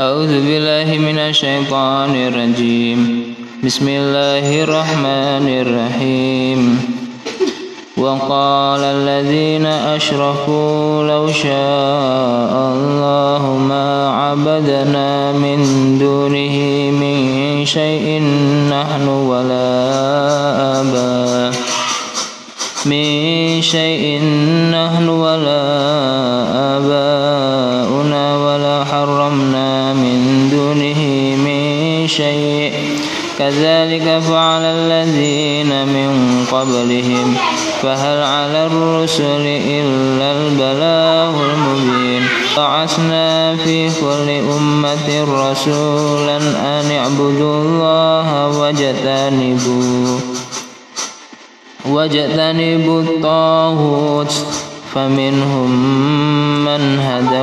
أعوذ 0.00 0.32
بالله 0.48 0.98
من 0.98 1.18
الشيطان 1.18 2.16
الرجيم. 2.16 3.34
بسم 3.64 3.88
الله 3.88 4.64
الرحمن 4.64 5.46
الرحيم. 5.60 6.80
وقال 7.96 8.80
الذين 8.80 9.66
أشركوا 9.66 11.04
لو 11.04 11.28
شاء 11.28 12.52
الله 12.72 13.42
ما 13.68 14.08
عبدنا 14.08 15.32
من 15.32 15.60
دونه 16.00 16.56
من 16.96 17.16
شيء 17.66 18.22
نحن 18.72 19.08
ولا 19.08 19.68
آباؤنا 20.80 21.52
من 22.88 23.62
شيء 23.62 24.24
نحن 24.72 25.08
ولا 25.08 25.62
آباؤنا 26.80 27.11
كذلك 33.38 34.18
فعل 34.28 34.62
الذين 34.62 35.86
من 35.86 36.10
قبلهم 36.52 37.34
فهل 37.82 38.22
على 38.22 38.66
الرسل 38.66 39.44
إلا 39.46 40.32
البلاغ 40.32 41.34
المبين؟ 41.52 42.22
بعثنا 42.56 43.56
في 43.56 43.88
كل 44.00 44.28
أمة 44.56 45.08
رسولا 45.22 46.36
أن 46.80 46.90
اعبدوا 46.90 47.62
الله 47.62 48.58
واجتنبوا 48.58 50.18
واجتنبوا 51.84 53.00
الطاغوت 53.02 54.32
فمنهم 54.94 55.70
من 56.64 56.98
هدى 57.00 57.42